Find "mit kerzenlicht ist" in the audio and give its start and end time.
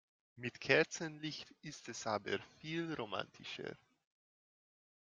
0.35-1.87